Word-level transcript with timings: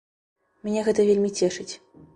Мяне 0.67 0.81
гэта 0.89 1.07
вельмі 1.11 1.33
цешыць. 1.43 1.73